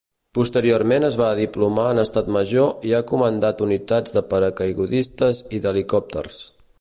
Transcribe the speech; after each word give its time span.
Posteriorment 0.35 1.03
es 1.09 1.17
va 1.21 1.27
diplomar 1.39 1.83
en 1.95 2.01
Estat 2.03 2.31
Major 2.37 2.87
i 2.91 2.95
ha 2.95 3.03
comandat 3.13 3.63
unitats 3.69 4.17
de 4.19 4.27
paracaigudistes 4.35 5.43
i 5.59 5.65
d'helicòpters. 5.67 6.45